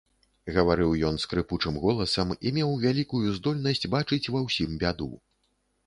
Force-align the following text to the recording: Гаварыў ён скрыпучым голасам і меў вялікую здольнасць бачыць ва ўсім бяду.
Гаварыў 0.53 0.95
ён 1.09 1.19
скрыпучым 1.23 1.77
голасам 1.85 2.33
і 2.47 2.55
меў 2.57 2.75
вялікую 2.87 3.25
здольнасць 3.37 3.87
бачыць 3.97 4.25
ва 4.35 4.39
ўсім 4.51 4.71
бяду. 4.85 5.13